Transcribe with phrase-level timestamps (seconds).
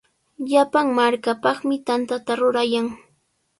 [0.51, 2.87] Llapan markapaqmi tantata rurayan.